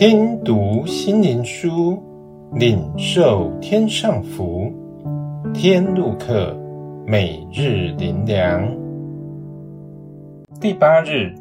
[0.00, 2.02] 听读心灵书，
[2.54, 4.72] 领受天上福。
[5.52, 6.56] 天路客，
[7.06, 8.66] 每日灵粮。
[10.58, 11.34] 第八日，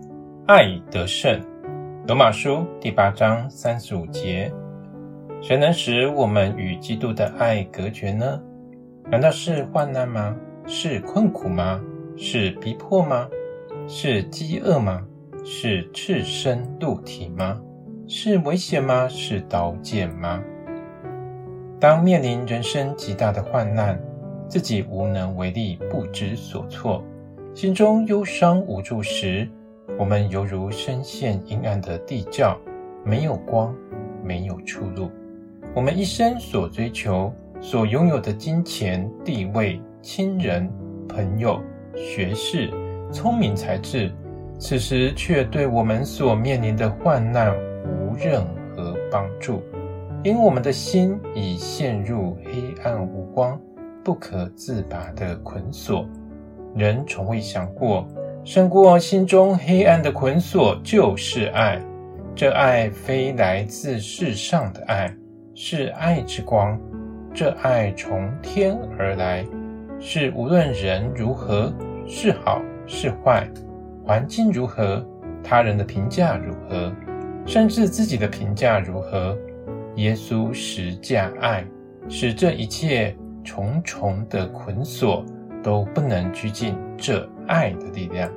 [0.45, 1.41] 爱得胜。
[2.05, 4.51] 罗马书第八章三十五节：
[5.39, 8.41] 谁能使我们与基督的爱隔绝呢？
[9.09, 10.35] 难道是患难吗？
[10.67, 11.79] 是困苦吗？
[12.17, 13.25] 是逼迫吗？
[13.87, 15.01] 是饥饿吗？
[15.45, 17.57] 是赤身露体吗？
[18.11, 19.07] 是危险吗？
[19.07, 20.41] 是刀剑吗？
[21.79, 24.01] 当面临人生极大的患难，
[24.47, 27.03] 自己无能为力，不知所措，
[27.53, 29.47] 心中忧伤无助时，
[29.95, 32.57] 我们犹如深陷阴暗的地窖，
[33.05, 33.75] 没有光，
[34.23, 35.11] 没有出路。
[35.75, 37.31] 我们一生所追求、
[37.61, 40.67] 所拥有的金钱、地位、亲人、
[41.07, 41.61] 朋友、
[41.95, 42.71] 学识、
[43.11, 44.11] 聪明才智，
[44.57, 47.55] 此时却对我们所面临的患难，
[48.19, 49.63] 任何帮助，
[50.23, 53.57] 因我们的心已陷入黑暗无光、
[54.03, 56.05] 不可自拔的捆锁。
[56.75, 58.05] 人从未想过，
[58.43, 61.81] 胜过心中黑暗的捆锁就是爱。
[62.35, 65.13] 这爱非来自世上的爱，
[65.55, 66.79] 是爱之光。
[67.33, 69.45] 这爱从天而来，
[69.99, 71.73] 是无论人如何，
[72.05, 73.49] 是好是坏，
[74.05, 75.05] 环境如何，
[75.43, 76.91] 他人的评价如何。
[77.49, 79.35] 甚至自己的评价如何，
[79.95, 81.65] 耶稣十架爱，
[82.07, 85.25] 使这一切重重的捆锁
[85.63, 88.31] 都不能拘禁这爱的力量。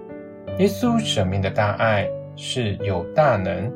[0.58, 3.70] 耶稣舍命的大爱是有大能，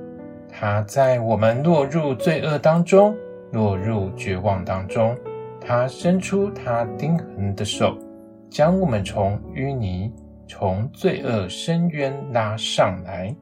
[0.49, 3.15] 他在我们落入罪恶当中、
[3.53, 5.15] 落入绝望当中，
[5.61, 7.95] 他伸出他钉痕的手，
[8.49, 10.11] 将我们从淤泥、
[10.49, 13.37] 从罪恶深渊拉上来。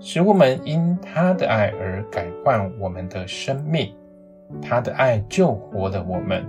[0.00, 3.94] 使我们因他的爱而改换我们的生命，
[4.62, 6.44] 他的爱救活了我们，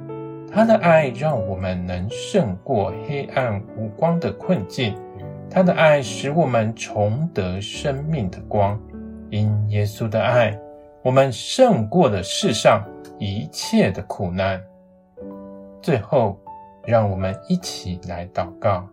[0.50, 4.96] 他的爱让我们能胜过黑暗无光的困境，
[5.50, 8.80] 他的爱使我们重得生命的光。
[9.30, 10.58] 因耶稣的爱，
[11.04, 12.84] 我们胜过了世上
[13.20, 14.62] 一切的苦难。
[15.82, 16.40] 最后，
[16.86, 18.88] 让我们一起来祷告，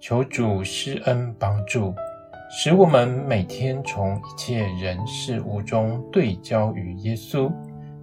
[0.00, 1.94] 求主施恩帮助。
[2.50, 7.52] 使我们每天从一切人事物中对焦于耶稣，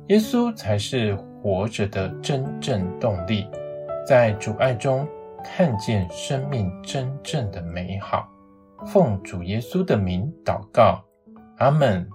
[0.08, 3.48] 耶稣才是活着的真正动力，
[4.08, 5.08] 在主爱中
[5.44, 8.30] 看见生命真正的美好。
[8.86, 11.04] 奉主耶稣的名祷告，
[11.58, 12.08] 阿门。